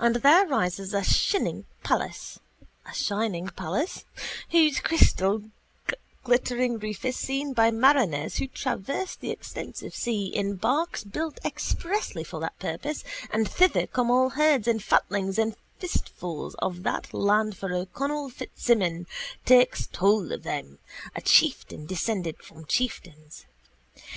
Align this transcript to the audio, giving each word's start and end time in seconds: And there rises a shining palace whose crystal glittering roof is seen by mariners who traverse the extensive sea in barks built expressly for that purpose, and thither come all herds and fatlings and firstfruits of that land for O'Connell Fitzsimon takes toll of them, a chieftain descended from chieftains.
And 0.00 0.16
there 0.16 0.44
rises 0.44 0.92
a 0.92 1.04
shining 1.04 1.62
palace 1.84 2.40
whose 4.50 4.80
crystal 4.80 5.44
glittering 6.24 6.80
roof 6.80 7.04
is 7.04 7.14
seen 7.14 7.52
by 7.52 7.70
mariners 7.70 8.38
who 8.38 8.48
traverse 8.48 9.14
the 9.14 9.30
extensive 9.30 9.94
sea 9.94 10.26
in 10.34 10.56
barks 10.56 11.04
built 11.04 11.38
expressly 11.44 12.24
for 12.24 12.40
that 12.40 12.58
purpose, 12.58 13.04
and 13.30 13.48
thither 13.48 13.86
come 13.86 14.10
all 14.10 14.30
herds 14.30 14.66
and 14.66 14.82
fatlings 14.82 15.38
and 15.38 15.54
firstfruits 15.78 16.56
of 16.58 16.82
that 16.82 17.14
land 17.14 17.56
for 17.56 17.72
O'Connell 17.72 18.30
Fitzsimon 18.30 19.06
takes 19.44 19.86
toll 19.86 20.32
of 20.32 20.42
them, 20.42 20.80
a 21.14 21.20
chieftain 21.20 21.86
descended 21.86 22.42
from 22.42 22.64
chieftains. 22.64 23.46